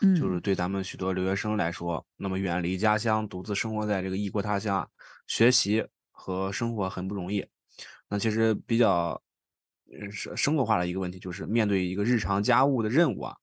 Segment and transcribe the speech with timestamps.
[0.00, 4.88] 嗯，就是对咱们许多留学生来说，那么远离家乡，独自生活在这个异国他乡啊，
[5.26, 7.46] 学习和生活很不容易。
[8.08, 9.20] 那其实比较
[9.90, 13.36] 呃生生活化的一个问题，就是面对一个日常家务的任务啊，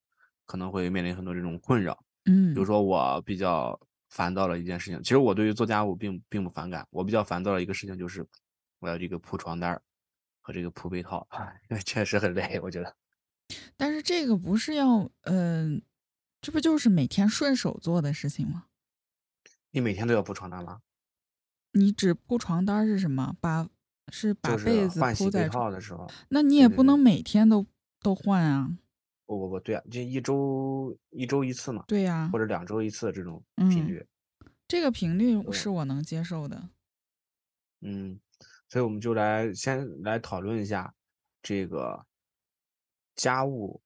[0.46, 1.98] 可能会面临很多这种困扰。
[2.26, 8.26] 嗯，比如说我比较烦躁的一件事情，其实我对于做家务并并不反感，我比较烦躁的一个事情就是
[8.80, 9.82] 我要这个铺床单儿
[10.42, 11.28] 和这个铺被套，
[11.70, 12.96] 因为确实很累，我觉得。
[13.76, 15.82] 但是这个不是要，嗯、
[16.42, 18.66] 这不就是每天顺手做的事情吗？
[19.70, 20.82] 你每天都要铺床单吗？
[21.74, 23.36] 你只铺床单是什么？
[23.40, 23.70] 把
[24.12, 27.66] 是把被子铺在床，套的时候，那你也不能每天都
[28.02, 28.76] 都换啊。
[29.26, 34.06] 不不不对啊，就一周一周一次嘛，对呀、或者两周一次这种嗯频率。
[34.68, 36.70] 这个频率是我能接受的。
[37.80, 38.20] 嗯，
[38.68, 40.94] 所以我们就来先来讨论一下
[41.42, 42.06] 这个
[43.16, 43.82] 家务，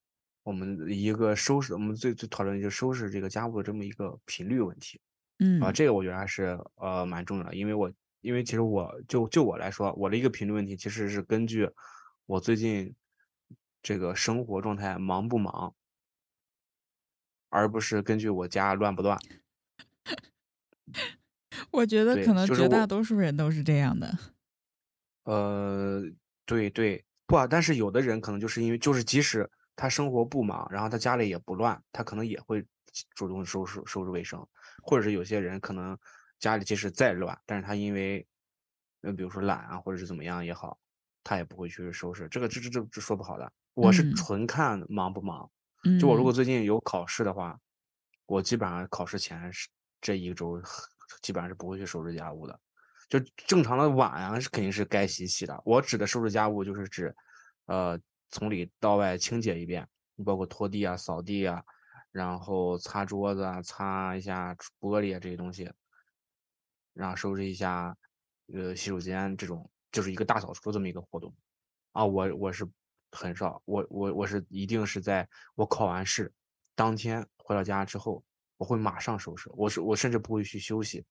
[0.45, 5.01] 我们一个收拾，我们最最讨论就收拾这个家务的这么一个频率问题
[5.39, 11.67] 嗯啊，这个我觉得还是呃蛮重要的，因为我因为其实我就就我来说，我的一个频率问题其实是根据
[12.27, 12.93] 我最近
[13.81, 15.73] 这个生活状态忙不忙，
[17.49, 19.19] 而不是根据我家乱不乱。
[21.71, 24.15] 我觉得可能绝大多数人都是这样的。
[25.23, 26.03] 呃，
[26.45, 32.65] 对对，不啊，但是有的人可能就是因为就是即使他生活不忙，然后他家里也不乱，他可能也会
[33.13, 34.45] 主动收拾收拾卫生，
[34.83, 35.97] 或者是有些人可能
[36.39, 38.25] 家里即使再乱，但是他因为
[39.01, 40.79] 呃比如说懒啊，或者是怎么样也好，
[41.23, 43.51] 他也不会去收拾，这个这这这这说不好的。
[43.73, 45.51] 我是嗯纯看忙不忙，
[45.83, 47.59] 嗯，就我如果最近有考试的话，
[48.25, 49.67] 我基本上考试前是
[49.99, 50.61] 这一周
[51.21, 52.57] 基本上是不会去收拾家务的。
[53.09, 55.61] 就正常的碗啊，是肯定是该洗洗的。
[55.63, 57.15] 我指的收拾家务，就是指，
[57.65, 57.99] 呃，
[58.35, 59.87] 从里到外清洁一遍，
[60.25, 61.63] 包括拖地啊、扫地啊，
[62.11, 65.71] 然后擦桌子啊、擦一下玻璃啊这些东西，
[66.91, 67.95] 然后收拾一下，
[68.53, 71.33] 呃，洗手间这种，就是一个大扫除这么一个活动。
[71.93, 72.67] 啊，我我是
[73.11, 75.25] 很少，我我我是一定是在
[75.55, 76.29] 我考完试
[76.75, 78.21] 当天回到家之后，
[78.57, 81.05] 我会马上收拾，我是我甚至不会去休息。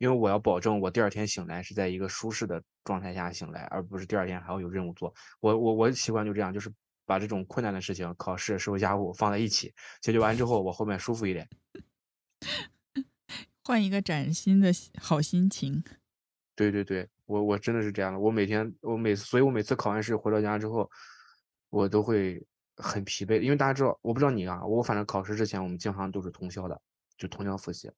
[0.00, 5.12] 因为我要保证我第二天醒来是在一个舒适的状态下醒来，而不是第二天还要有任务做。
[5.40, 6.72] 我我我习惯就这样，就是
[7.04, 11.46] 把这种困难的事情，考试、收拾家务放在一起，解决完之后，我后面舒服一点。
[13.62, 15.84] 换一个崭新的好心情。
[16.56, 18.18] 对对对，我我真的是这样的。
[18.18, 20.90] 我每天我每次，所以我每次考完试回到家之后，
[21.68, 22.42] 我都会
[22.78, 26.80] 很疲惫，因为大家知道，我不知道你啊，我反正考试之前我们经常都是通宵的，
[27.18, 27.90] 就通宵复习，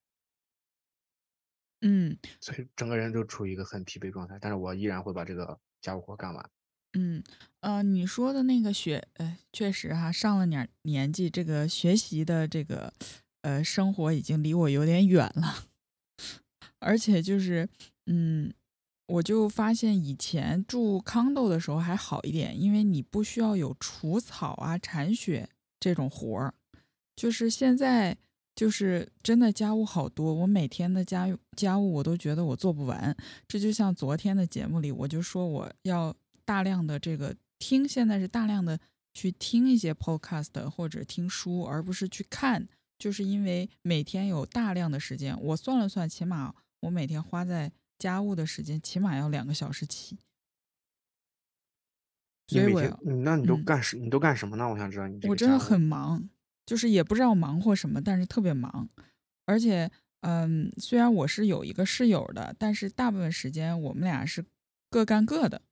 [1.82, 4.38] 嗯所以整个人就处于一个很疲惫状态。
[4.40, 6.50] 但是我依然会把这个家务活干完。
[6.94, 7.22] 嗯
[7.60, 12.92] 呃，你说的那个学，呃，确实哈，上了点儿年纪，这个学习的这个
[13.40, 15.68] 呃生活已经离我有点远了，
[16.80, 17.68] 而且就是
[18.06, 18.52] 嗯，
[19.06, 25.48] 我就发现以前住 condo 的时候还好一点，因为你不需要有除草啊、铲雪
[25.80, 26.54] 这种活儿，
[27.16, 28.18] 就是现在
[28.54, 31.26] 就是真的家务好多，我每天的家
[31.56, 33.16] 家务我都觉得我做不完。
[33.48, 36.14] 这就像昨天的节目里，我就说我要
[36.44, 38.78] 大量的这个听，现在是大量的
[39.14, 42.68] 去听一些 podcast 或者听书，而不是去看，
[42.98, 50.18] 就是因为每天有大量的时间，我算了算，起码我每天花在家务的时间起码要两个小时起。
[52.48, 53.96] 所以我那你都嗯干什？
[53.96, 54.68] 你都干什么呢？
[54.68, 56.28] 我想知道你我真的很忙，
[56.64, 58.88] 就是也不知道忙活什么，但是特别忙，
[59.44, 59.90] 而且，
[60.20, 64.44] 嗯，虽然我是有一个室友的，但是大部分时间我们俩是
[64.88, 65.62] 各干各的。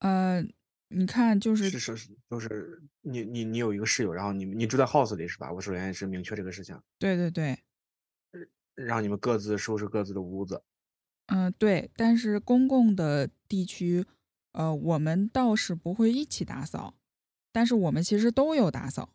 [0.00, 0.42] 呃，
[0.88, 5.50] 你看，就是是是是，就是你你你有一个室友，然后你你住在 house 里是吧？
[5.52, 7.58] 我首先是明确这个事情，对对对，
[8.74, 10.62] 让你们各自收拾各自的屋子。
[11.26, 14.04] 嗯、对，但是公共的地区，
[14.52, 16.94] 呃，我们倒是不会一起打扫，
[17.54, 19.10] 但是我们其实都有打扫。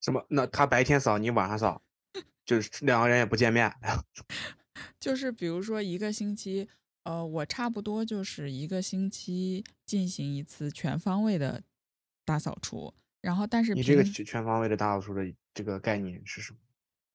[0.00, 0.24] 什么？
[0.28, 1.82] 那他白天扫，你晚上扫，
[2.44, 3.74] 就是两个人也不见面。
[5.00, 6.68] 就是比如说一个星期，
[7.02, 11.64] 呃，我差不多就是一个星期进行一次全方位的
[12.24, 16.58] 大扫除，然后但是你这个全全方位的大扫除的这个概念是什么？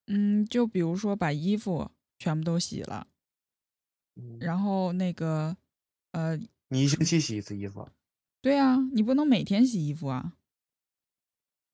[0.08, 1.90] 嗯，就比如说把衣服
[2.20, 3.08] 全部都洗了，
[4.18, 5.56] 嗯然后那个
[6.12, 6.38] 呃，
[6.68, 7.90] 你一星期洗一次衣服？
[8.46, 10.34] 对啊，你不能每天洗衣服啊。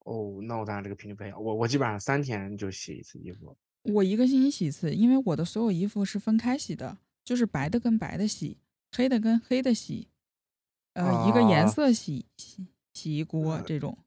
[0.05, 1.43] 哦，那我当然这个频率不太一样。
[1.43, 3.57] 我我基本上三天就洗一次衣服。
[3.81, 8.57] 我一个星期洗一次，因为我的所有衣服是分开洗的，就是白的跟白的洗，
[8.95, 10.07] 黑的跟黑的洗，
[10.93, 13.97] 呃，一个颜啊色洗洗洗一锅呃这种。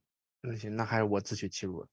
[0.40, 1.86] 那行，那还是我自取其辱。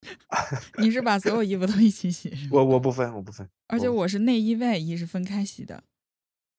[0.80, 2.32] 你是把所有衣服都一起洗？
[2.50, 3.46] 我我不分，我不分。
[3.66, 5.84] 而且我我是内衣外衣是分开洗的，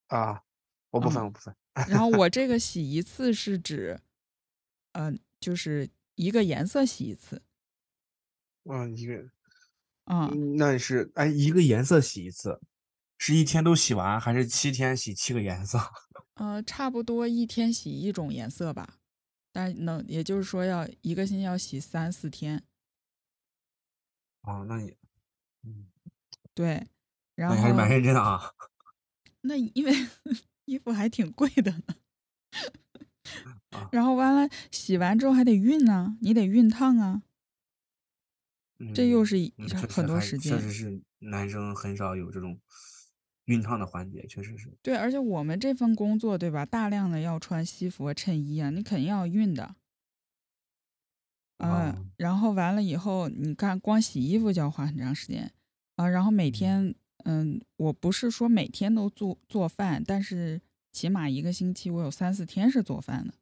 [0.09, 0.43] 啊，
[0.91, 1.56] 我不分，嗯我不分。
[1.88, 4.00] 然后我 这个洗一次是指，
[4.94, 7.41] 呃，就是一个颜色洗一次，
[8.63, 9.30] 嗯，一个，
[10.06, 12.59] 啊、嗯那是哎，一个颜色洗一次，
[13.18, 15.80] 是一天都洗完，还是七天洗七个颜色？
[16.36, 18.97] 呃，差不多一天洗一种颜色吧，
[19.51, 22.63] 但能，也就是说要一个星期要洗三四天，
[24.44, 24.95] 哦，那你，
[25.63, 25.88] 嗯，
[26.53, 26.88] 对，
[27.35, 28.51] 然后还是蛮后认真的啊。
[29.42, 29.94] 那因为
[30.69, 31.95] 衣服还挺贵的呢
[33.71, 37.24] 啊，然后完了洗完之后还得熨呢，你得熨烫啊，
[38.94, 39.51] 这又嗯是
[39.88, 40.54] 很多时间。
[40.54, 42.60] 确实是男生很少有这种
[43.45, 44.71] 熨烫的环节，确实是。
[44.81, 46.66] 对，而且我们这份工作，对吧？
[46.66, 49.75] 大量的要穿西服啊、衬衣啊，你肯定要熨的。
[51.57, 55.51] 呃，啊，然后完了以后，你看光洗衣服就要花很长时间
[55.98, 56.07] 啊。
[56.07, 56.95] 然后每嗯天，
[57.25, 60.62] 嗯，我不是说每天都做做饭，但是
[60.92, 63.33] 起码一个星期我有三四天是做饭的。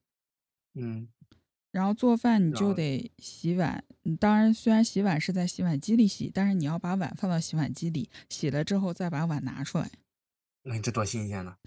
[0.75, 1.07] 嗯，
[1.71, 9.89] 然后做饭你就得洗碗，你当然虽然洗碗是在洗碗机里洗，但是你要把碗放到洗碗机里，洗了之后再把碗拿出来。
[10.63, 11.55] 那你这多新鲜呢！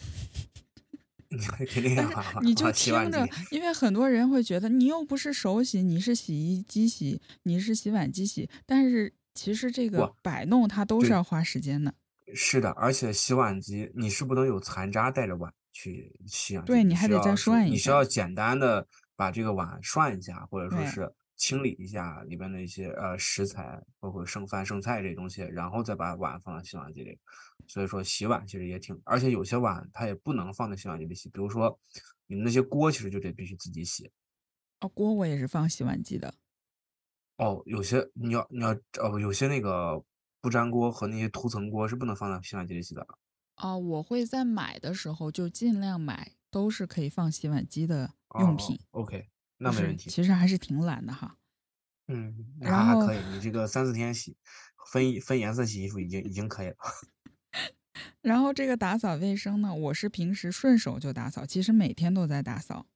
[1.33, 11.95] 你肯定要把你就听着机，因为很多人会觉得你又不是手洗，你是洗衣机洗，你是洗碗机洗，但是其实这个摆弄它都是要花时间的。
[12.35, 18.87] 是的，而且洗碗机你是不能有残渣带着碗去洗碗，对你还得再涮一下你需要简单的
[19.17, 27.19] 把这个碗涮一下，或者说是清理一下里边的一些呃食材，包括剩饭剩菜这些东西，然后再把碗放到洗碗机里。
[27.67, 31.79] 所以说洗碗其实也挺，而且有些碗它也不能放在洗碗机里洗，比如说
[32.27, 34.11] 你们那些锅其实就得必须自己洗。
[34.81, 36.35] 哦，锅我也是放洗碗机的。
[37.37, 40.03] 哦，有些你要你要哦，有些那个
[40.41, 43.07] 不粘锅和那些涂层锅是不能放在洗碗机里洗的。
[43.57, 49.29] 哦，我会在买的时候就尽量买都是可以放洗碗机的哦用品，OK，
[49.59, 50.09] 那没问题。
[50.09, 51.37] 其实还是挺懒的哈。
[52.09, 54.37] 嗯，那还可以，你这个三四天洗，
[54.91, 56.77] 分分颜色洗衣服已经已经可以了。
[58.23, 62.87] 然后这个打扫卫生呢，我是平时顺手就打扫，其实每天都在打扫。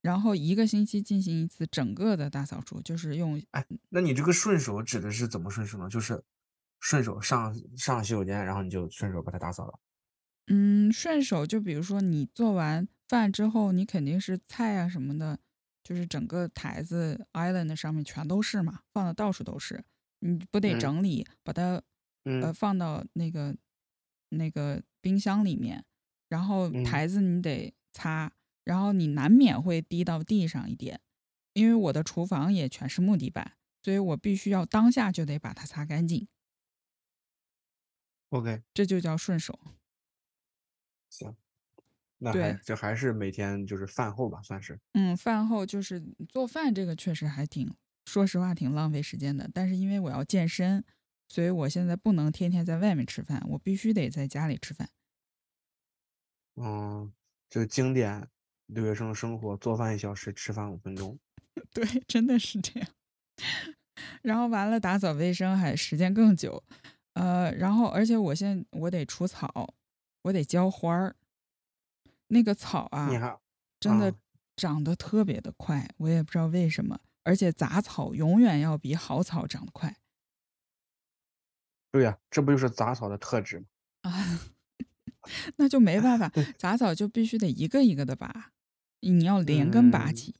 [0.00, 5.88] 然后一个星期进行一次整个的大扫除，就是用哎那你这个顺手指的是怎么顺手呢？
[5.88, 6.24] 就是
[6.82, 9.78] 顺手上上洗手间，然后你就顺手把它打扫了。
[10.48, 15.38] 嗯顺手，就比如说你做完饭之后，你肯定是菜啊什么的，
[15.84, 19.84] 就是整个台子 island 上面全都是嘛，放的到处都是，
[20.20, 20.74] 你不得嗯。
[20.74, 21.80] 整理，把它
[22.40, 22.52] 呃嗯。
[22.52, 23.56] 放到那个
[24.30, 25.84] 那个冰箱里面，
[26.28, 26.82] 然后嗯。
[26.82, 28.32] 台子你得擦，
[28.64, 31.00] 然后你难免会滴到地上一点，
[31.52, 33.52] 因为我的厨房也全是木地板，
[33.84, 36.26] 所以我必须要当下就得把它擦干净，
[38.32, 39.58] ，OK，这就叫顺手。
[41.08, 41.36] 行。
[42.24, 44.78] 那还对这还是每天就是饭后吧，算是。
[44.92, 47.68] 嗯，饭后就是做饭，这个确实还挺，
[48.06, 49.50] 说实话挺浪费时间的。
[49.52, 50.84] 但是因为我要健身，
[51.28, 54.88] 所以我现在不能天天在外面吃饭，我必须得在家里吃饭。
[56.54, 57.12] 嗯，
[57.50, 58.28] 就经典
[58.66, 61.18] 留学生生活，做饭一小时，吃饭五分钟。
[61.74, 62.88] 对，真的是这样。
[64.22, 66.62] 然后完了打扫卫生还时间更久，
[67.14, 69.74] 呃，然后而且我现在我得除草，
[70.22, 71.16] 我得浇花儿，
[72.28, 73.08] 那个草啊，
[73.78, 74.16] 真的啊
[74.56, 79.96] 长得特别的快，我也不知道为什么，而且杂草永远要比好草长得快
[81.90, 83.66] 对呀、这不就是杂草的特质吗？
[84.02, 84.40] 啊，
[85.56, 88.52] 那就没办法， 杂草就必须得一个一个的拔，
[89.00, 90.34] 你要连根拔嗯起。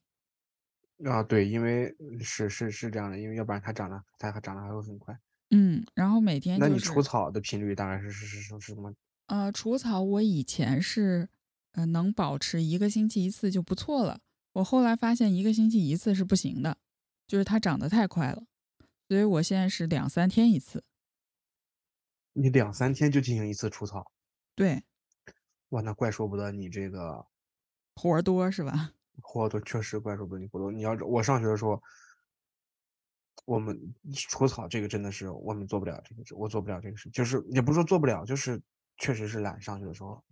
[1.04, 5.18] 啊，对，因为是是是这样的，因为要不然它长得它还长得还会很快。
[5.54, 8.92] 嗯，然后每天就那你除草的频率大概是是是是是什么？
[9.26, 11.28] 呃，除草我以前是
[11.72, 14.20] 呃能保持一个星期一次就不错了，
[14.54, 16.78] 我后来发现一个星期一次是不行的，
[17.26, 18.44] 就是它长得太快了，
[19.08, 20.82] 所以我现在是两三天一次。
[22.32, 24.10] 你两三天就进行一次除草，
[24.54, 24.82] 对，
[25.68, 27.26] 哇，那怪说不得你这个
[27.96, 28.94] 活儿多是吧？
[29.20, 30.72] 活多确实怪说不得你活多。
[30.72, 31.82] 你要我上学的时候，
[33.44, 33.76] 我们
[34.14, 38.60] 除草这个真的是我们做不了这个，我做不了这个事，就是也不是说做不了，就是
[38.98, 39.60] 确实是懒。
[39.60, 40.22] 上学的时候，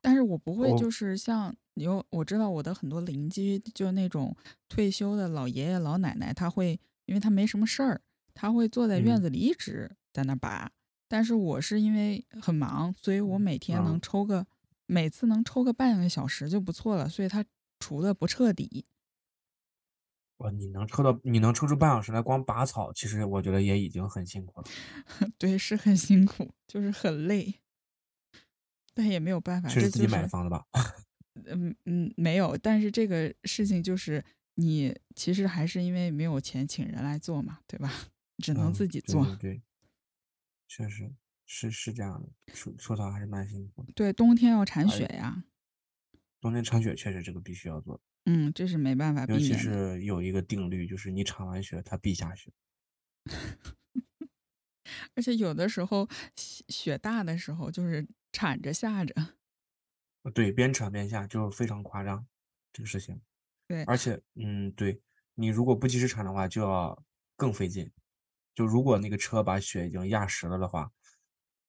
[0.00, 4.36] 但是我不会就是像有我知道我的很多邻居，就那种
[4.68, 8.00] 退休的老爷爷老奶奶，他会因为他没什么事儿，
[8.34, 10.70] 他会坐在院子里一直在那拔。
[11.08, 14.46] 但是我是因为很忙，所以我每天能抽个，
[14.86, 17.08] 每次能抽个半个小时就不错了。
[17.08, 17.44] 所以他
[17.80, 18.84] 除的不彻底。
[20.40, 24.66] 哇，你能抽到，你能抽出半小时来光拔草，其实我觉得也已经很辛苦了。
[25.38, 27.60] 对，是很辛苦，就是很累，
[28.94, 29.68] 但也没有办法。
[29.68, 30.66] 这是自己买的房子吧？
[31.44, 32.56] 嗯嗯，没有。
[32.56, 37.92] 但是这个事情就是你其实还是因为没有钱请人来做嘛，对吧？
[38.42, 39.36] 只能自己做。
[39.36, 39.62] 对。
[40.66, 41.12] 确实
[41.46, 43.92] 是是这样的，说说草还是蛮辛苦的。
[43.94, 45.44] 对，冬天要铲雪呀。
[46.40, 48.00] 冬天铲雪确实这个必须要做。
[48.24, 49.42] 嗯，这是没办法避免。
[49.42, 52.52] 尤其是有一个定律，就是你铲完雪，它必下雪。
[55.14, 59.14] 而且有的时候雪大的时候，就是铲着下着。
[60.34, 62.26] 对，边铲边下，就非常夸张
[62.72, 63.20] 这个事情。
[63.68, 65.00] 对，而且嗯，对
[65.34, 67.04] 你如果不及时铲的话，就要
[67.36, 67.90] 更费劲。
[68.54, 70.90] 就如果那个车把雪已经压实了的话，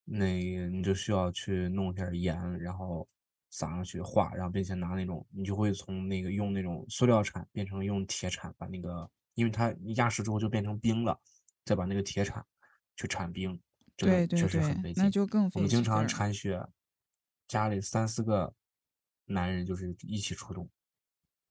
[0.03, 0.25] 那
[0.67, 3.07] 你就需要去弄点盐，然后
[3.51, 11.20] 撒上去化，然后并且拿那种，你就会从那个用那种塑料铲变成用铁铲，把那个，因为它压实之后就变成冰了，
[11.65, 12.43] 再把那个铁铲
[12.96, 13.62] 去铲冰，
[13.96, 15.03] 这个确实很费劲。
[15.03, 15.60] 那就更费劲。
[15.60, 16.65] 我们经常铲雪，
[17.48, 18.55] 家里三四个
[19.25, 20.70] 男人就是一起出动。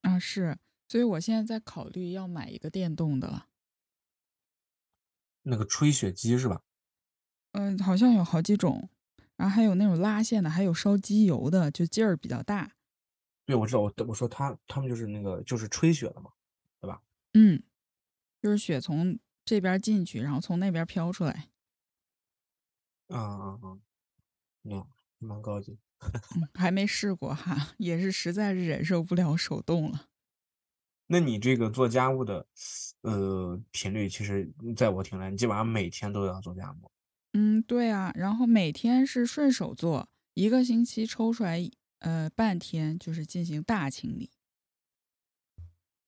[0.00, 3.48] 啊，是，所以我现在在考虑要买一个电动的了。
[5.42, 6.62] 那个吹雪机是吧？
[7.52, 8.88] 嗯，好像有好几种，
[9.40, 12.72] 然后还有那种拉线的，还有烧机油的，就劲儿比较大。
[13.46, 16.30] 对，我知道，我我说他他们就是那个就是吹雪的嘛，
[16.78, 17.00] 对吧？
[17.32, 17.62] 嗯，
[18.42, 21.48] 就是雪从这边进去，然后从那边飘出来。
[23.08, 23.78] 啊啊啊！
[24.64, 24.86] 嗯，
[25.20, 25.78] 蛮高级。
[26.52, 30.08] 还没试过哈， 也是实在是忍受不了手动了。
[31.06, 32.46] 那你这个做家务的，
[33.00, 36.92] 呃，频率其实在我听来，你基本上每天都要做家务。
[37.32, 41.70] 嗯，对啊，然后每天是顺手做，一个星期抽出来，
[42.00, 44.30] 呃，半天就是进行大清理。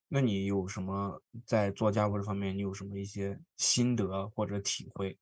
[0.09, 5.17] 那你有什么在做家务这方面，你有什么一些心得或者体会？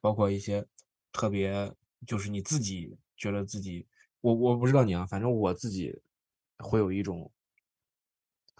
[0.00, 0.66] 包括一些
[1.12, 1.74] 特别，
[2.06, 3.86] 就是你自己觉得自己，
[4.20, 6.00] 我我不知道你啊，反正我自己
[6.58, 7.30] 会有一种。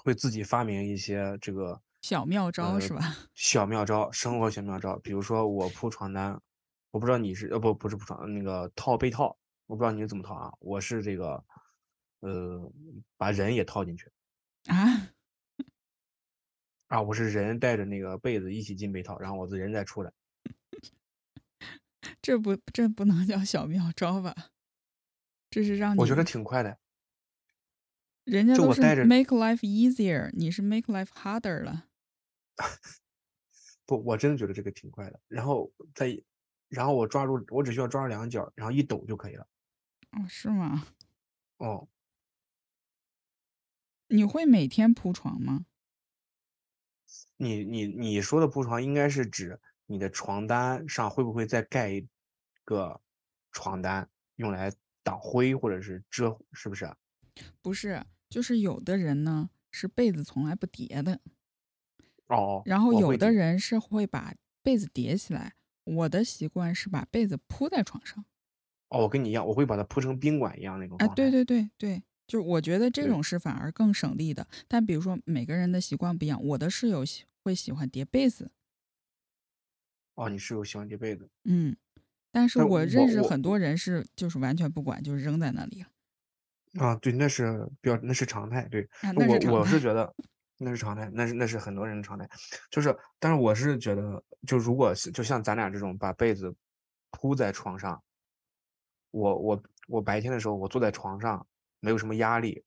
[0.02, 3.00] 会自己发明一些这个小妙招是吧？
[3.36, 4.98] 小妙招，生活小妙招。
[5.00, 6.40] 比如说我铺床单，
[6.90, 10.52] 我不知道你是呃不不是不穿那个套被套，我不知道你是怎么套啊？
[10.60, 11.44] 我是这个
[12.20, 12.72] 呃
[13.16, 14.10] 把人也套进去
[14.66, 15.12] 啊
[16.88, 17.00] 啊！
[17.00, 20.12] 我是人带着那个被子一起进被套，然后我的人再出来。
[22.20, 24.34] 这不这不能叫小妙招吧？
[25.50, 26.78] 这是让你我觉得挺快的。
[28.24, 31.86] 人家都是 make life easier，你是 make life harder 了。
[33.86, 35.20] 不，我真的觉得这个挺快的。
[35.26, 36.08] 然后再，
[36.70, 39.46] 然后我抓住，我只需要抓住两个角，然后一抖就可以了。
[40.12, 40.86] 哦，是吗？
[41.58, 41.86] 哦。
[44.08, 45.66] 你会每天铺床吗？
[47.36, 52.08] 你你你说的铺床，应该是指你的床单上会不会再盖一
[52.64, 53.00] 个
[53.52, 54.72] 床单，用来
[55.02, 56.90] 挡灰或者是遮，是不是？
[57.60, 58.04] 不是。
[58.28, 61.20] 就是有的人呢是被子从来不叠的，
[62.28, 65.56] 哦，然后有的人是会把被子叠起来。
[65.96, 68.24] 我的习惯是把被子铺在床上。
[68.88, 70.96] 哦，我跟你一样，我会把它铺成宾馆一样那种。
[70.98, 74.46] 哎，对对对对，就我觉得这种是反而更省力的。
[74.66, 77.04] 但比如说每个人的习惯不一样，我的室友
[77.44, 78.50] 会喜欢叠被子。
[80.14, 81.28] 哦，你室友喜欢叠被子？
[81.44, 81.76] 嗯，
[82.32, 85.84] 但是我认识很多人是就是完全不管，就是扔在那里。
[86.78, 88.68] 啊，对，那是比较，那是常态。
[88.68, 90.12] 对那我，我是觉得
[90.62, 92.28] 那是常态，那是那是很多人的常态。
[92.70, 96.54] 就是，但是我是觉得，就如果就像咱俩这种把被子
[97.10, 98.02] 铺在床上，
[99.10, 101.46] 我我我白天的时候我坐在床上
[101.80, 102.62] 没有什么压力，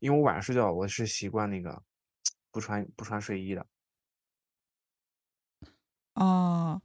[0.00, 1.82] 因为我晚上睡觉我是习惯那个
[2.50, 3.66] 不穿不穿睡衣的。
[6.14, 6.80] 哦。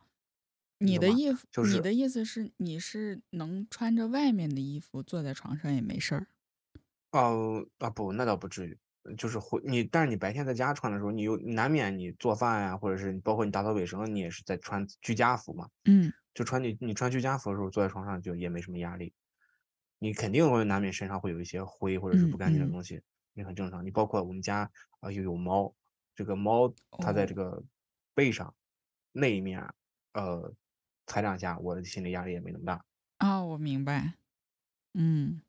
[0.81, 6.27] 你的意思，你的意思是，你是能穿着外面的衣服坐在床上也没事儿？
[7.11, 8.77] 哦啊不，那倒不至于，
[9.17, 15.67] 就是会你，但是你白天在家穿的时候，你又难免你做饭呀，或者是包括你打扫卫生，你也是在穿居家服嘛。
[15.85, 19.13] 嗯，就穿你你穿居家服的时候坐在床上就也没什么压力。
[19.97, 23.01] 你肯定会难免身上会有一些灰或者是嗯不干净的嗯东西，
[23.33, 23.85] 也很正常。
[23.85, 24.69] 你包括我们家
[25.01, 25.73] 啊又有猫，
[26.15, 27.63] 这个猫它在这哦个
[28.13, 28.53] 背上
[29.11, 29.61] 那一面，
[30.13, 30.53] 呃，
[31.07, 32.85] 踩两下，我的心理压力也没那么大。
[33.17, 34.13] 啊，我明白。
[34.93, 35.41] 嗯，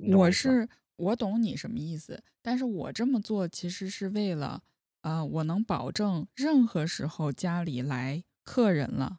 [0.00, 0.30] 我？
[0.30, 4.62] 是我懂你什么意思，但是我这么做其实是为了，
[5.02, 9.18] 呃，我能保证任何时候家里来客人了，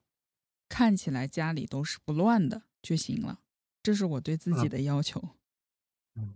[0.70, 3.42] 看起来家里都是不乱的就行了，
[3.84, 5.36] 这是我对自己嗯的要求。
[6.16, 6.36] 嗯，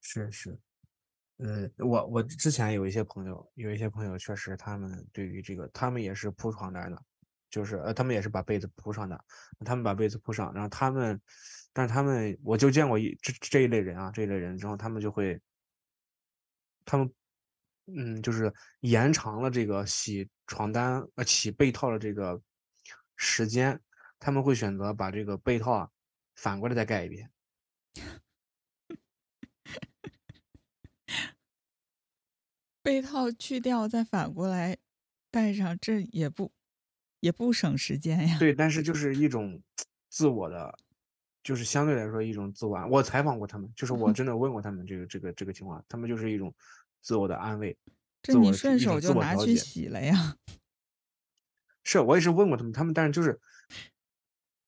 [0.00, 0.58] 是是。
[1.38, 7.02] 呃，我我之前有一些朋友，有一些朋友确实他们对于这个，他们也是铺床单的，
[7.50, 9.24] 就是呃，他们也是把被子铺上的，
[9.64, 11.20] 他们把被子铺上，然后他们，
[11.78, 15.40] 但是他们我就见过一这这一类人啊，这一类人之后，他们就会，
[16.84, 17.08] 他们
[17.86, 22.42] 嗯，就是延长了这个洗床单呃洗被套的这个
[23.14, 23.80] 时间，
[24.18, 25.88] 他们会选择把这个被套啊
[26.34, 27.30] 反过来再盖一遍。
[32.82, 34.76] 被套去掉再反过来
[35.30, 36.50] 戴上，这也不
[37.20, 38.36] 也不省时间呀。
[38.40, 39.62] 对，但是就是一种
[40.08, 40.76] 自我的，
[41.42, 42.88] 就是相对来说一种自我安。
[42.88, 46.54] 我采访过他们，就是我真的问过他们这个这个这个情况，他们就是一种
[47.00, 47.76] 自我的安慰，
[48.22, 49.56] 这你顺手就拿去。
[49.56, 50.36] 洗了呀。
[51.84, 53.40] 是我也是问过他们，他们但是就是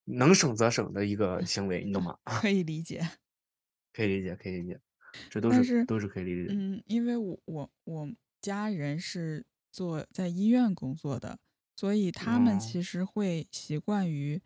[0.04, 2.16] 能省则省的一个行为，你懂吗？
[2.40, 3.06] 可以理解。
[3.92, 4.80] 可以理解，可以理解，
[5.28, 6.54] 这都是是，都是可以理解的。
[6.54, 8.08] 嗯，因为我我我
[8.40, 11.38] 家人是做在医院工作的，
[11.76, 14.40] 所以他们哦，其实会习惯于，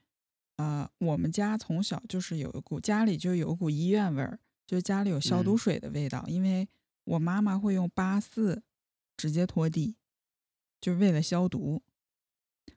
[0.57, 6.69] 呃，我们家从小就是有一股家里就有一股医院味儿，就家里有消毒嗯水的味道，因为
[7.05, 8.63] 我妈妈会用八四
[9.17, 9.97] 直接拖地，
[10.81, 11.83] 就为了消毒。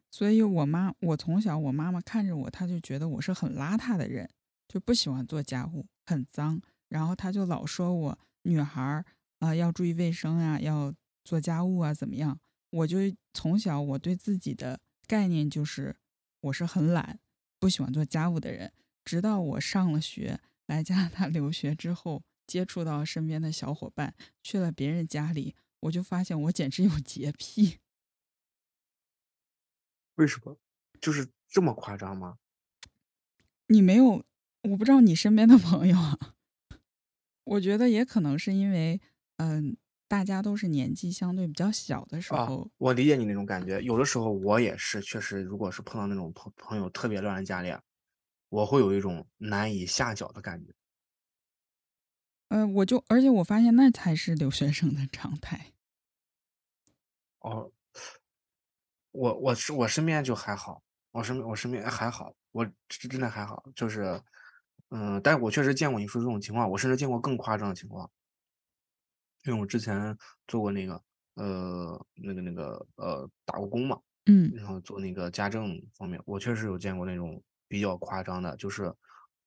[0.10, 4.27] 所以我妈，我从小我妈妈看着我，她就觉得我是很邋遢的人，
[4.67, 6.62] 就不喜欢做家务，很脏。
[6.88, 9.05] 然后她就老说我女孩儿
[9.39, 10.91] 啊、要注意卫生啊，要
[11.24, 12.39] 做家务啊，怎么样？
[12.72, 12.98] 我就
[13.34, 15.95] 从小我对自己的概念就是
[16.41, 17.19] 我是很懒，
[17.60, 18.72] 不喜欢做家务的人。
[19.04, 27.80] 直到我上了学，来加拿大留学之后，接触到身边的小伙伴，去了别人家里，我就发现我简直有洁癖。
[30.15, 30.58] 为什么？
[31.00, 32.38] 就是这么夸张吗？
[33.67, 34.26] 你没有，
[34.63, 36.36] 我不知道你身边的朋友啊，
[37.46, 39.00] 我觉得也可能是因为，
[39.38, 43.82] 嗯、大家都是年纪相对比较小的时啊，候，我理解你那种感觉。
[43.82, 47.82] 有的时候我也是，确实，如果是碰到那种朋朋友特别乱的家里啊，
[48.50, 50.74] 我会有一种难以下脚的感觉。
[52.52, 55.74] 呃，我就而且我发现那才是留学生的常态。
[57.41, 57.72] 哦，
[59.12, 64.22] 我我是我身边就还好，我身我身边还好，我真真的还好，就是，
[64.89, 68.10] 嗯，但是我确实见过你说这种情况，我甚至见过更夸张的情况，
[69.47, 71.01] 因为我之前做过那个，
[71.36, 78.93] 呃，那个那个呃打过工嘛，嗯然后做那个家政方面，我确实有见过那种比较夸张的，就是，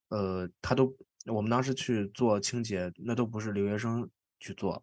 [0.09, 4.09] 呃，他都我们当时去做清洁，那都不是留学生
[4.39, 4.83] 去做，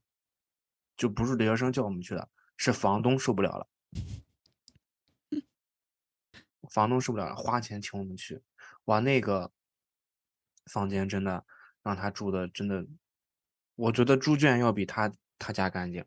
[0.95, 3.67] 就不是留学生叫我们去的，是房东受不了了。
[6.69, 8.41] 房东受不了了，花钱请我们去，
[8.85, 9.51] 哇，那个
[10.65, 11.45] 房间真的
[11.81, 12.85] 让他住的真的，
[13.77, 15.09] 我觉得猪圈要比他
[15.39, 16.03] 他家干净，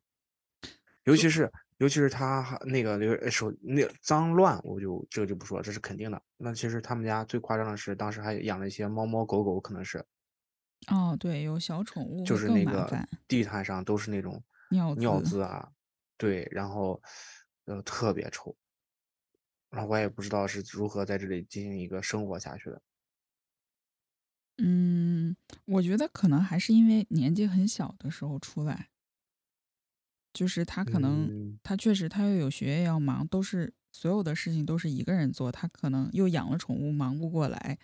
[1.04, 6.20] 尤其是尤其是他那个留呃手那脏乱，我就这个就不说了，这是肯定的。
[6.36, 10.04] 那其实他们家最夸张的是，当时还养了一些猫猫狗狗，可能是
[10.88, 15.30] 哦，对，有小宠物就是那个，地毯上都是那种尿尿渍。
[15.30, 15.70] 渍啊，
[16.16, 17.00] 对，然后
[17.66, 18.54] 呃特别臭，
[19.70, 22.82] 然后我也不知道是如何在这里进行一个生活下去的。
[24.62, 28.88] 嗯，我觉得可能还是因为年纪很小的时候出来，
[30.34, 37.78] 就是他可能嗯，他确实他又有学业要忙，都是所有的事情都是一个人做，他可能又养了宠物，忙不过来。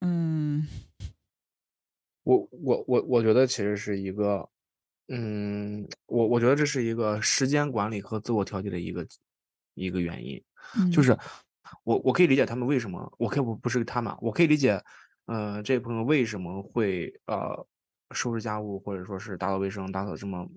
[0.00, 0.66] 嗯。
[2.26, 4.46] 我我我我觉得其实是一个，
[5.08, 9.06] 嗯，我我觉得这是一个时间管理和自我调节的一个
[9.74, 10.42] 一个原因，
[10.90, 11.02] 就嗯。
[11.02, 11.16] 是
[11.84, 14.82] 我我可以理解他们为什么，我可以不不是他们，我可以理解，
[15.26, 17.66] 呃，这位朋友为什么会呃
[18.12, 20.48] 收拾家务或者说是打扫卫生打扫这么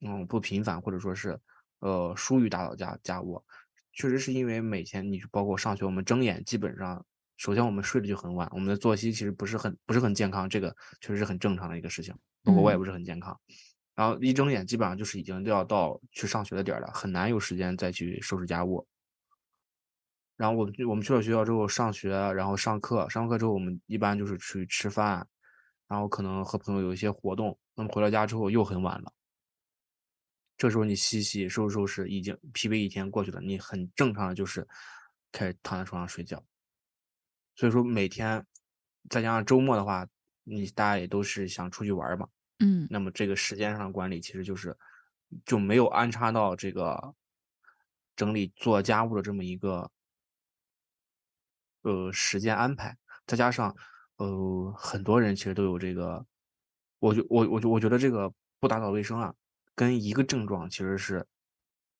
[0.00, 1.38] 嗯不频繁，或者说是
[1.80, 3.42] 呃疏于打扫家家务，
[3.92, 7.04] 确实是因为每天你包括上学，我们睁眼基本上。
[7.36, 12.14] 首先，我们睡得就很晚，我们的作息其实不是很不是很健康，这个确实是很正常的一个事情。
[12.44, 13.34] 包括我也嗯不是很健康，
[13.94, 18.86] 然后一睁眼基本上就是已经都要到去上学的点儿了，很难有时间再去收拾家务。
[20.40, 25.28] 然后我们我们去了学校之后上学，然后上课，上课之后我们一般就是出去吃饭，
[25.86, 27.58] 然后可能和朋友有一些活动。
[27.74, 29.12] 那么回到家之后又很晚了，
[30.56, 34.66] 这时候你洗洗收拾收拾，已经疲惫一天过去了，你很正常的就是
[35.30, 36.42] 开始躺在床上睡觉。
[37.54, 38.42] 所以说每天
[39.10, 40.08] 再加上周末的话，
[40.44, 42.26] 你大家也都是想出去玩嘛，
[42.60, 44.74] 嗯那么这个时间上的管理其实就是
[45.44, 47.14] 就没有安插到这个
[48.16, 49.90] 整理做家务的这么一个
[51.82, 53.74] 呃时间安排，再加上
[54.16, 56.26] 呃很多人其实都有这个，
[56.98, 59.34] 我就我我就我觉得这个不打扫卫生啊，
[59.74, 61.26] 跟一个症状其实是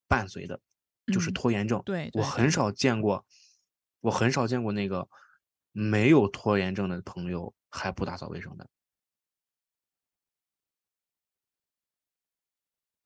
[0.08, 0.60] 伴随的，
[1.12, 1.82] 就是嗯拖延症。
[1.84, 3.24] 对对我很少见过，
[4.00, 5.08] 我很少见过那个
[5.72, 8.68] 没有拖延症的朋友还不打扫卫生的。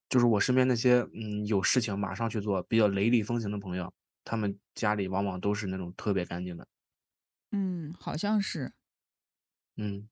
[0.09, 3.93] 就是我身边那些嗯有事情马上去做、比较雷厉风行的朋友，
[4.25, 6.67] 他们家里往往都是那种特别干净的。
[7.53, 8.73] 嗯，好像是。
[9.77, 10.09] 嗯，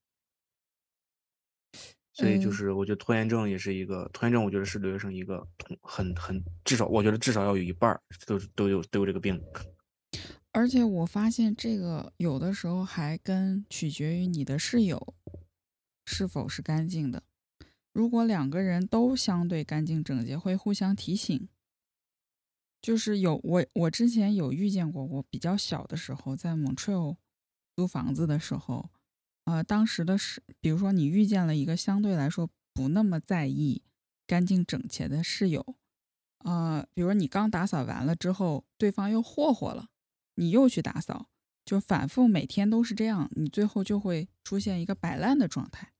[2.12, 5.46] 所以就嗯是我觉得拖延症也是一个拖延症，我觉得是留学生一个
[5.80, 9.42] 很很至少我觉得至少要有一半儿都都有都有这个病。
[10.52, 15.14] 而且我发现这个有的时候还跟取决于你的室友
[16.04, 17.22] 是否是干净的。
[17.92, 21.48] 如果两个人都相对干净整洁，会互相提醒。
[22.82, 27.16] 就是有我我之前有遇见过，我比较小的时候在 Montreal
[27.76, 28.90] 租房子的时候，
[29.44, 33.82] 呃，当时的室，比如说你遇见了一个相对来说不那么在意
[34.26, 35.76] 干净整洁的室友，
[36.38, 39.88] 呃，比如你刚打扫完了之后，对方又霍霍了。
[40.36, 41.28] 你又去打扫，
[41.62, 45.92] 就反复每天都是这样，你最后就会出现一个摆烂的状态，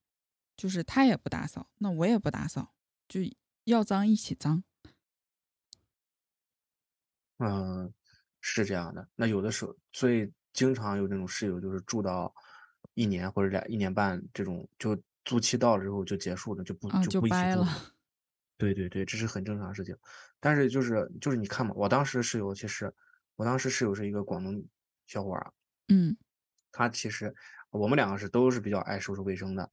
[0.56, 2.72] 就是他也不打扫，那我也不打扫，
[3.06, 3.20] 就
[3.64, 4.64] 要脏一起脏。
[7.42, 7.92] 嗯，
[8.40, 9.08] 是这样的。
[9.16, 12.32] 那有的时候，所以经常有那种室友，就是住到
[12.94, 17.54] 一年或者两一年半这种，就租期到了之后就结束了，就不啊，就就不一起掰。
[17.54, 17.68] 住了。
[18.58, 19.96] 对对对，这是很正常的事情。
[20.38, 22.92] 但是就是就是你看嘛，我当时室友其实，
[23.34, 24.64] 我当时室友是一个广东
[25.06, 25.52] 小伙儿啊，
[25.88, 26.16] 嗯
[26.70, 27.34] 他其实
[27.70, 29.70] 我们两个是都是比较爱收拾卫生的，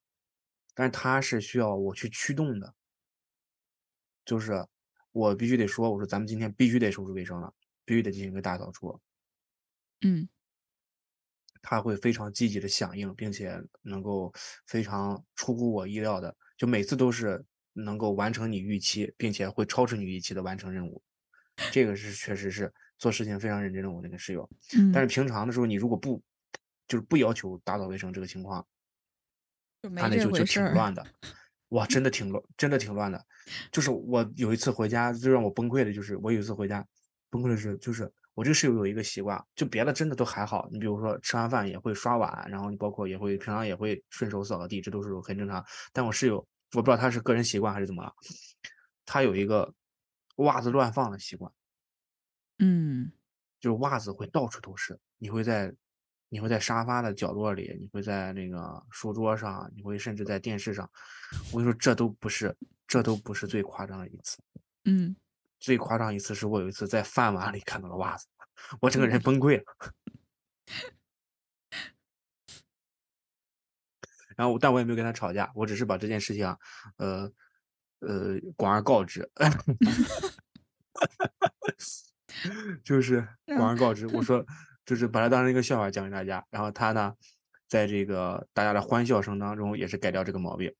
[0.73, 2.73] 但是他是需要我去驱动的，
[4.25, 4.65] 就是
[5.19, 7.53] 我必须得说，我说咱们今天必须得收拾卫生了，
[7.85, 8.99] 必须得进行一个大扫除。
[10.01, 10.27] 嗯
[11.61, 14.33] 他会非常积极的响应，并且能够
[14.65, 21.03] 非常出乎我意料的，就每次都是能够完成你预期，并且会超出你预期的完成任务。
[21.69, 24.49] 这个是确实是做事情非常认真的我那个室友。
[24.93, 26.23] 但是嗯，平常的时候，你如果不
[26.87, 28.65] 就是不要求打扫卫生这个情况，
[29.97, 30.45] 他那就就。
[30.45, 31.05] 挺乱的。
[31.69, 33.23] 哇，真的挺乱，真的挺乱的。
[33.71, 36.85] 就是我有一次回家，最让我崩溃的就是我有一次回家
[37.29, 40.67] 崩溃的是，就是我这个室友有一个习惯，就别的真的都还好。
[40.71, 45.63] 你比如说吃完饭也会刷碗，然后你包括也会平常也会顺手扫个地，这都是很正常。
[45.93, 46.37] 但我室友，
[46.73, 48.11] 我不知道他是个人习惯还是怎么了，
[49.05, 49.73] 他有一个
[50.37, 51.51] 袜子乱放的习惯。
[52.59, 53.11] 嗯
[53.59, 55.73] 就是袜子会到处都是，你会在
[56.29, 60.89] 你会在沙发的角落里，你会在那个书桌上，你会甚至在电视上。
[61.51, 62.55] 我跟你说，这都不是，
[62.87, 64.37] 这都不是最夸张的一次。
[64.85, 65.15] 嗯，
[65.59, 68.27] 最夸张一次是我有一次在饭碗里看到了袜子，
[68.79, 69.63] 我整个人崩溃了。
[74.35, 76.57] 然后，但我也没有跟他吵架，我只是把这件事情啊，
[76.95, 77.29] 呃
[77.99, 79.29] 呃广而告之
[82.83, 84.07] 就是广而告之。
[84.07, 84.45] 我 说，
[84.89, 86.43] 就是把它当成一个笑话讲给大家。
[86.49, 87.15] 然后他呢，
[87.67, 90.73] 在这个大家的欢笑声当中，也是改掉这个毛病。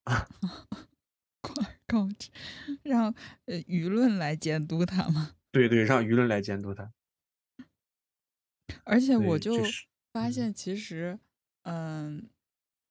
[1.41, 2.31] 广而告知，
[2.81, 3.13] 让
[3.45, 5.35] 呃舆论来监督他嘛。
[5.53, 6.91] 对对，让舆论来监督他。
[8.83, 9.53] 而且我，就
[10.11, 11.19] 发现，其实，
[11.63, 12.27] 嗯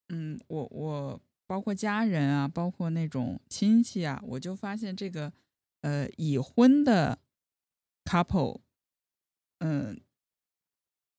[0.09, 5.33] 嗯，我我包括家人啊，包括那种亲戚啊，我就发现这个
[5.81, 7.18] 呃已婚的
[8.04, 8.61] couple，
[9.59, 10.00] 嗯，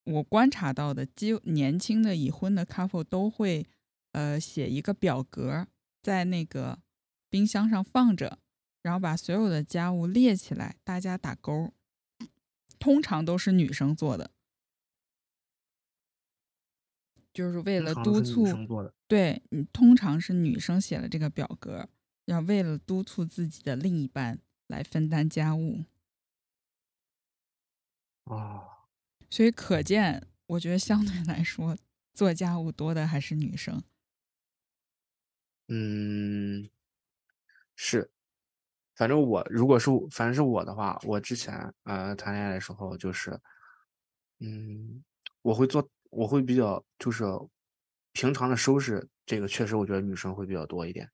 [0.04, 3.68] 我观察到的，几年轻的已婚的 couple 都会
[4.12, 5.68] 呃写一个表格
[6.02, 6.80] 在那个
[7.30, 8.40] 冰箱上放着，
[8.82, 11.74] 然后把所有的家务列起来，大家打勾。
[12.80, 14.32] 通常都是女生做的，
[17.34, 18.46] 就是为了督促。
[19.06, 21.90] 对，你通常是女生写了这个表格，
[22.24, 25.84] 要为了督促自己的另一半来分担家务，
[28.24, 28.69] 哦，
[29.30, 31.78] 所以可见，我觉得相对来说，
[32.14, 33.82] 做家务多的还是女生。
[35.68, 36.70] 嗯，
[37.76, 38.12] 是。
[38.96, 43.40] 反正我如果是反正是我的话，我之前呃谈恋爱的时候就是，
[44.40, 45.04] 嗯，
[45.42, 47.24] 我会做，我会比较就是
[48.12, 51.10] 平常的收拾，这个确实我觉得女生会比较多一点。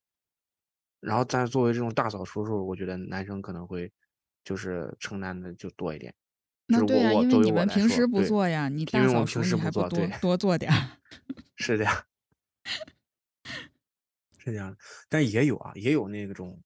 [1.00, 3.92] 然后，但是作为这种大扫除的时候，我觉得男生可能会
[4.44, 6.16] 就是承担的就多一点。
[6.68, 10.98] 就是那对呀，因为你们平时不，做呀，你大扫除平时不做，你还不多对，多做点儿？
[11.56, 12.06] 是的呀，
[14.40, 14.78] 是这样 的。
[15.08, 16.60] 但也有啊，也有那种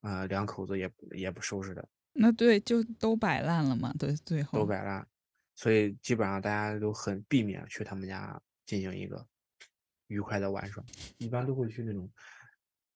[0.00, 5.06] 呃、两口子也也不收拾的，那对，就都摆烂了嘛，对，最后都，摆烂，
[5.54, 9.26] 所以基本上大家都很避免去他们家进行一个
[10.08, 10.82] 愉快的玩耍，
[11.18, 12.10] 一般都会去那种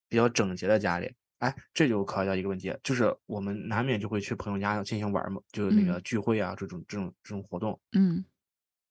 [0.08, 1.14] 比较整洁的家里。
[1.38, 8.24] 哎，这就考虑到一个问题，就是我们难免就会去朋友家进行玩嘛，就是那个嗯聚会啊，这种这种这种活动，嗯。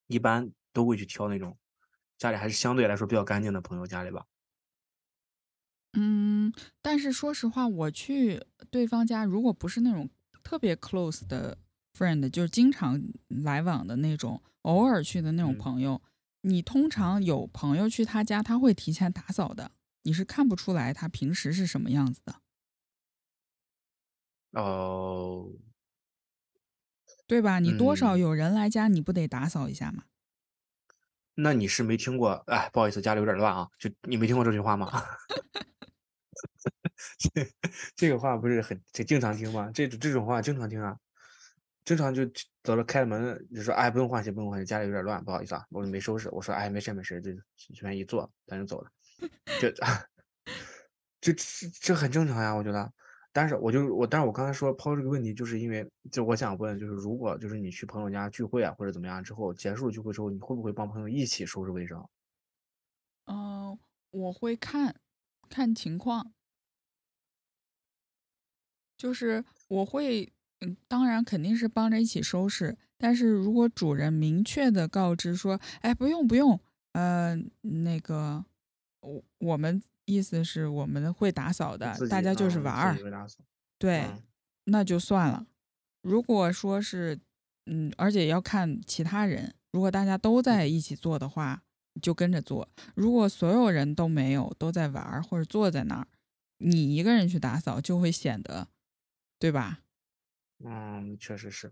[0.08, 1.58] 一般都会去挑那种
[2.20, 4.24] 家里还是相对来说比较干净的朋友家里吧。
[5.94, 10.08] 嗯，但是说实话，我去对方家，如果不是那种
[10.44, 11.58] 特别 close 的
[11.98, 16.00] friend，就是经常来往的那种，偶尔去的那种嗯朋友，
[16.42, 19.72] 你通常有朋友去他家，他会提前打扫的，
[20.06, 22.36] 你是看不出来他平时是什么样子的，
[24.54, 25.52] 哦，
[27.28, 27.60] 对吧？
[27.60, 30.06] 你多少嗯，有人来家，你不得打扫一下吗？
[31.34, 32.32] 那你是没听过？
[32.48, 34.90] 哎，不好意思，家里有点乱啊，就你没听过这句话吗？
[37.20, 37.30] 这
[37.98, 39.70] 这个话不是很这经常听吗？
[39.74, 40.98] 这种这种话经常听啊，
[41.84, 46.30] 经常就去走了开了门就说哎不用换鞋不用换鞋，家里有点乱，不好意思啊，我没收拾。
[46.32, 47.32] 我说哎没事没事，就
[47.74, 48.90] 随便一坐咱就走了，
[49.62, 49.72] 就
[51.22, 52.92] 这这这很正常呀，我觉得。
[53.34, 62.02] 但是我就我，但是我刚才说抛这个问题，就是因为就我想问，就是如果就是你去朋友家聚会啊或者怎么样之后，结束聚会之后，你会不会帮朋友一起收拾卫生？
[63.26, 63.78] 嗯、
[64.12, 64.96] 我会看
[65.50, 66.32] 看情况，
[68.98, 72.78] 就是我会，嗯，当然肯定是帮着一起收拾。
[72.98, 76.58] 但是如果主人明确的告知说，哎，不用不用，
[76.94, 78.46] 呃，那个，
[79.06, 82.98] 我我们意思是我们会打扫的，大家就是嗯玩儿，
[83.78, 84.24] 对，嗯
[84.66, 85.46] 那就算了。
[86.02, 87.20] 如果说是，
[87.66, 91.64] 嗯，而且要看其他人，如果大家都在一起做的话，
[92.02, 96.08] 就跟着做；如果所有人都没有，都在玩儿或者坐在那儿，
[96.58, 98.68] 你一个人去打扫就会显得，
[99.40, 99.82] 对吧？
[100.64, 101.72] 嗯，确实是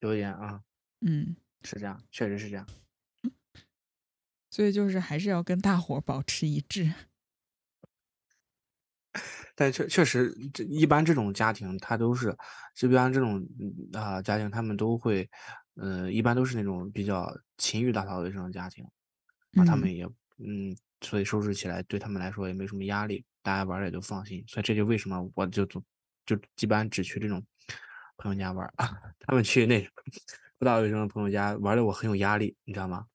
[0.00, 0.62] 有一点啊，
[1.00, 2.66] 嗯，是这样，确实是这样。
[4.54, 6.94] 所以就是还是要跟大伙儿保持一致。
[9.56, 12.36] 但确确实，这一般这种家庭，他都是，
[12.74, 15.28] 就一般这种嗯啊、家庭，他们都会，
[15.76, 18.84] 呃，一般都是那种比较勤于打扫卫生的家庭，
[19.56, 20.04] 啊，他嗯们也
[20.38, 25.82] 嗯，所以收拾起来对他们来说也没什么压力，大家玩儿也都放心，所以这就为什么我就总
[26.26, 27.44] 就一般只去这种
[28.16, 28.74] 朋友家玩儿，
[29.20, 29.80] 他们去那
[30.58, 33.06] 不打扫卫生的朋友家玩的我很有压力，你知道吗？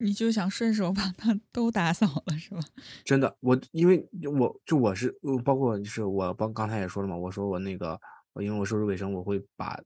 [0.00, 2.60] 你就想顺手把它都打扫了，是吧？
[3.04, 8.00] 真的，我因为我就我是包括就是我帮刚才也说了嘛，我说我那个，
[8.40, 9.78] 因为我收拾卫生，我会把，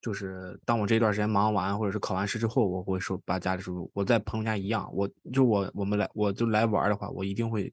[0.00, 3.90] 就是当我这段时间忙完或者是考完试之后，我会收把家里收拾。
[3.94, 7.72] 我在朋友家一样，我就我我们来我就来玩的话，我一定会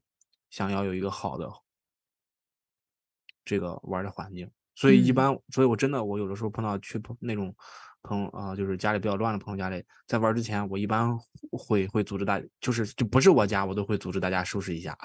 [0.50, 1.50] 想要有一个好的
[3.44, 4.50] 这个玩的环境。
[4.74, 7.54] 所以一嗯般，所以我真的我有的时候碰到去朋那种
[8.02, 11.16] 朋友啊、就是家里比较乱的朋友家里，在玩儿之前，我一般
[11.50, 14.96] 会会组织大，就是就不是我家，我都会组织大家收拾一下。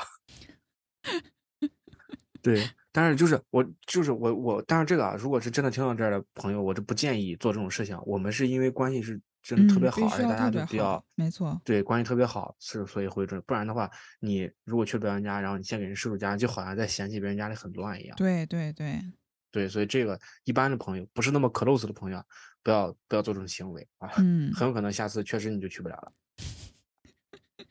[2.41, 7.99] 对，但是就是我就是我我，但是这个啊，如果是真的听到这儿的朋友，我就不建议做这种事情。
[8.05, 11.59] 我们是因为关系是真的特嗯，别好，而且大家都比较没错。
[11.65, 13.89] 对关系特别好，是所以会这，不然的话，
[14.21, 18.15] 你如果去别人家，然后你先给人收拾家，就好像在嫌弃别人家里很乱一样。
[18.15, 19.01] 对对对，对，
[19.69, 22.25] 所以这个一般的朋友，不是那么 close 的朋友啊，
[22.63, 24.51] 不要不要做这种行为啊， 嗯。
[24.53, 26.13] 很有可能下次确实你就去不了了。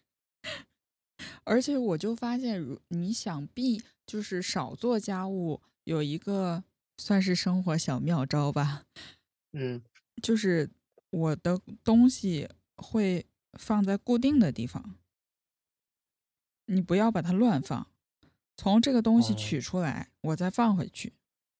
[1.44, 6.64] 而且我就发现，如你想必就是少做家务，有一个
[6.98, 8.86] 算是生活小妙招吧，
[9.52, 9.80] 嗯，
[10.20, 10.70] 就是
[11.10, 14.96] 我的东西会放在固定的地方，
[16.64, 17.86] 你不要把它乱放，
[18.56, 21.12] 从这个东西哦取出来，我再放回去。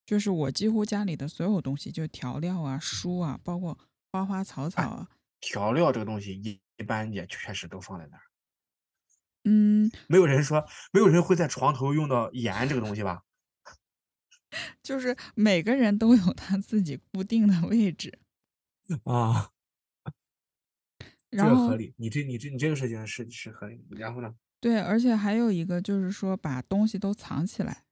[0.07, 3.77] 就是我几乎家里的所有东西，就调料啊、书啊，包括
[4.13, 5.09] 花花草草啊，
[5.41, 8.23] 调料这个东西一一般也确实都放在那儿，
[9.45, 13.23] 嗯，没有人说没有人会在床头用到盐这个东西吧？
[14.83, 18.19] 就是每个人都有他自己固定的位置，
[19.05, 19.51] 啊，
[21.37, 23.97] 这然后个合理，你这你这你这个事情是是合理的。
[23.97, 24.35] 然后呢？
[24.63, 27.85] 对，而且还有一个就是说把东西都藏起来，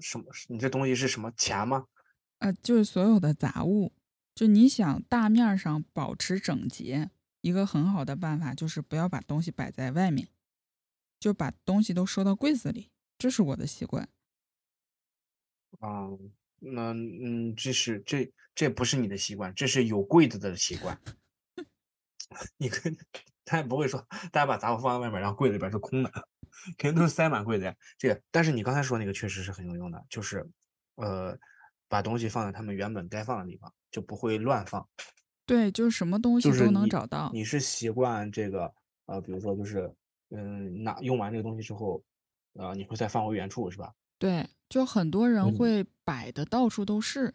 [0.00, 0.24] 什什么？
[0.48, 1.86] 你这东西是什么钱吗？
[2.38, 3.92] 呃，就是所有的杂物，
[4.34, 10.28] 就你想大面儿上保持整洁，一个很好的办法就是不要把东西摆在外面，
[11.18, 14.08] 就把东西都收到柜子里，这是我的习惯。
[15.80, 16.08] 啊，
[16.58, 20.98] 那嗯，这是这这不是你的习惯，这是有柜子的习惯。
[22.56, 22.96] 你跟
[23.44, 24.00] 他也不会说，
[24.32, 26.10] 大家把杂物放在外面，然后柜子里边是空的，
[26.78, 27.74] 肯定都是塞满柜子呀。
[27.98, 30.46] 这个，但是你刚才说那个确实是很有用的，就是
[30.96, 31.36] 呃，
[31.88, 34.86] 把东西放在他们原本该放的地方，就不会乱放。
[35.46, 37.30] 对，就是什么东西都能找到。
[37.32, 38.72] 你是习惯这个
[39.06, 39.92] 呃，比如说就是
[40.30, 42.02] 嗯，拿用完这个东西之后，
[42.54, 43.92] 呃，你会再放回原处是吧？
[44.18, 47.34] 对，就很多人嗯会摆的到处都是。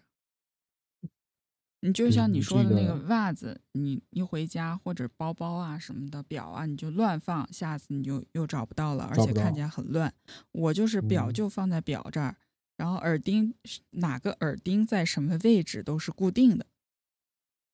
[1.81, 10.13] 你就像你说的那个个袜子，你一回家或者包包啊什么的，表啊，你就乱放，下次你就又找不到了，而且看起来很乱。
[10.51, 12.35] 我就是表嗯就放在表这儿，
[12.75, 13.53] 然后耳钉
[13.91, 16.65] 哪个耳钉在什么位置都是固定的，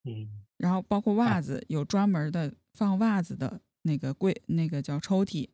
[0.03, 5.49] 嗯，然后包括袜哎子有专门的放袜子的那个柜，那个叫抽屉，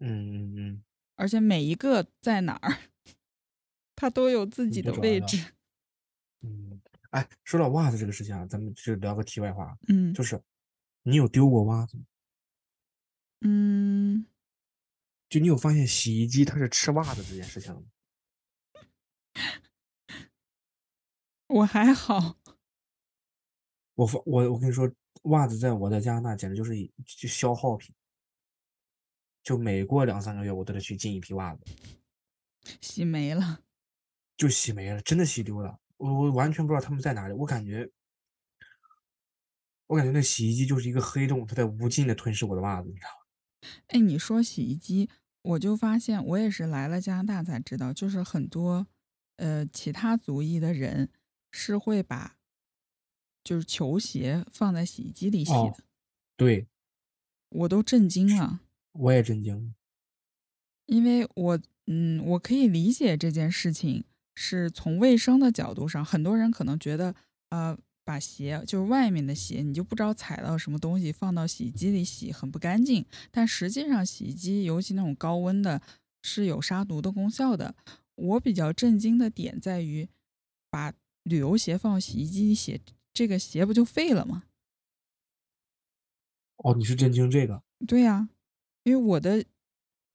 [0.00, 0.82] 嗯嗯嗯，
[1.16, 2.78] 而且每一个在哪儿，
[3.94, 5.52] 它都有自己的位置。
[6.40, 10.40] 嗯，哎，说到袜子这个事情啊，咱们就聊个题外话，嗯就是
[11.02, 12.04] 你有丢过袜子吗？
[13.40, 14.26] 嗯，
[15.28, 17.82] 就你有发现洗衣机它是吃袜子这件事情吗？
[21.48, 22.38] 我还好。
[23.94, 24.88] 我发我我跟你说，
[25.22, 27.92] 袜子在我在加拿大简直就是一就消耗品，
[29.42, 31.64] 就每过两三个月我都得去进一批袜子，
[32.80, 33.64] 洗没了。
[34.36, 37.92] 就洗没了，真的洗丢了，我我完全不知道他们在哪里，我感觉。
[39.88, 43.68] 我感觉那洗衣机就是一个黑洞，它在无尽的吞噬我的袜子，你知道吗？
[43.86, 45.08] 哎，你说洗衣机，
[45.40, 48.86] 我就发现我也是来了加拿大才知道，就是很多
[49.36, 51.10] 呃其他族裔的人
[51.50, 52.36] 是会把
[53.42, 55.82] 就是球鞋放在洗衣机里洗哦的，
[56.36, 56.68] 对，
[57.48, 58.60] 我都震惊了，
[58.92, 59.72] 我也震惊了。
[60.84, 64.04] 因为我嗯我可以理解这件事情
[64.38, 67.12] 是从卫生的角度上，很多人可能觉得
[67.50, 67.76] 呃。
[68.08, 73.04] 把鞋就是外面的鞋，你就不知道踩到什么东西，放到洗衣机里洗很不干净。
[73.30, 75.82] 但实际上，洗衣机尤其那种高温的，
[76.22, 77.74] 是有杀毒的功效的。
[78.14, 80.08] 我比较震惊的点在于，
[80.70, 82.80] 把旅游鞋放洗衣机里洗，
[83.12, 84.44] 这个鞋不就废了吗？
[86.56, 87.62] 哦，你是震惊这个？
[87.86, 88.30] 对呀、
[88.84, 89.44] 因为我的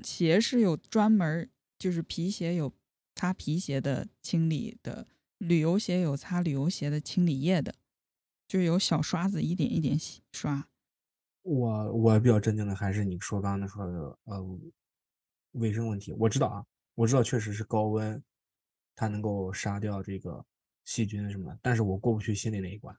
[0.03, 2.73] 鞋是有专门，就是皮鞋有
[3.15, 7.75] 擦皮鞋的清理的，旅游鞋有擦旅游鞋的清理液的，
[8.47, 10.67] 就是有小刷子一点一点洗刷。
[11.43, 14.59] 我我比较震惊的还是你说刚才说的呃
[15.51, 16.13] 卫生问题。
[16.13, 18.23] 我知道啊，我知道确实是高温，
[18.95, 20.45] 它能够杀掉这个
[20.85, 22.97] 细菌什么的，但是我过不去心里那一关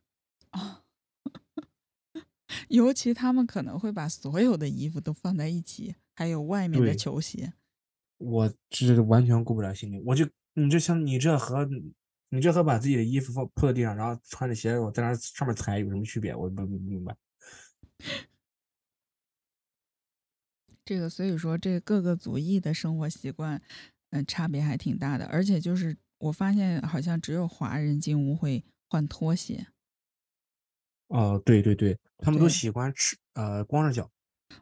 [0.51, 0.83] 啊。
[2.69, 7.55] 尤其他们可能会把所有的衣服都放在一起，还有外面的球鞋。
[8.19, 11.69] 我这完全顾不了心里，我就你就像你这和
[12.31, 16.35] 你这和把自己的衣服放铺在地上，然后穿着鞋我在那上面踩有什么区别？
[16.35, 17.17] 我不不明白。
[20.85, 23.63] 这个所以说，这各个族裔的生活习惯，
[24.11, 25.25] 嗯、差别还挺大的。
[25.27, 29.69] 而且就是我发现，好像只有华人进屋会换拖鞋，
[31.09, 34.11] 哦，对对对，他们都喜欢吃呃光着脚。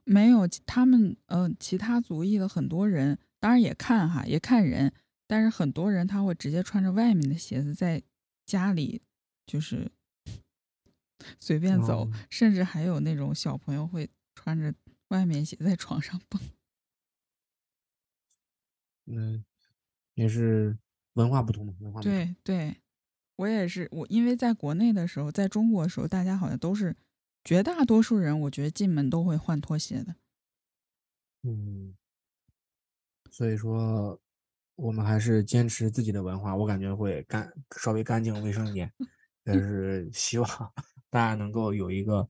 [0.05, 4.94] 没有他们呃其他族裔的很多人，当然也看哈，也看人，
[5.26, 8.00] 但是很多人他会直接穿着外面的鞋子在
[8.46, 9.02] 家里
[9.44, 9.90] 就是
[11.40, 14.72] 随便走，哦甚至还有那种小朋友会穿着
[15.09, 16.40] 外面鞋在床上蹦。
[19.11, 19.44] 嗯，
[20.14, 20.78] 也是
[21.14, 22.12] 文化不同嘛，文化不同。
[22.12, 22.76] 对对，
[23.35, 26.94] 我也是，我因为在国内的时候，在中国的时候，大家好像都是
[27.42, 30.14] 绝大多数人，我觉得进门都会换拖鞋的。
[31.42, 31.96] 嗯，
[33.33, 34.21] 所以说
[34.77, 38.92] 我们还是坚持自己的文化，我感觉会干稍微干净卫生一点。
[39.42, 40.49] 但是希望
[41.11, 42.29] 大家能够有一个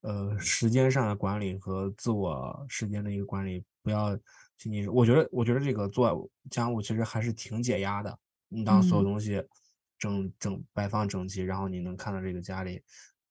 [0.00, 4.16] 呃时间上的管理和自我时间的一个管理，不要
[4.56, 8.18] 仅仅是我觉得我觉得这个做家务其实还是挺解压的。
[8.48, 9.44] 你当所有嗯东西
[9.98, 12.80] 整整摆放整齐，然后你能看到这个家里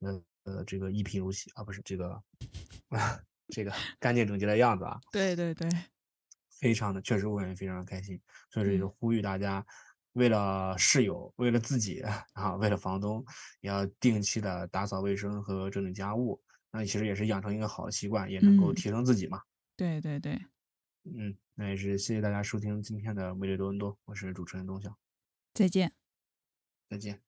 [0.01, 2.21] 呃呃这个一贫如洗啊，不是这个
[2.89, 4.99] 啊 这个干净整洁的样子啊。
[5.11, 5.67] 对对对，
[6.59, 9.65] 非常的，确实我感觉非常的开心，所以说也是呼吁大家，
[10.13, 12.01] 为了室友，为了自己
[12.33, 13.23] 啊，为了房东，
[13.61, 16.41] 也要定期的打扫卫生和整理家务。
[16.71, 19.41] 那其实也是养成一个好的习惯，也能够嗯提升自己嘛。
[19.77, 20.33] 对对对，
[21.03, 24.97] 嗯，那也是谢谢大家收听今天的魅力多伦多，我是主持人东晓，
[25.53, 25.93] 再见。
[26.89, 27.24] 再见。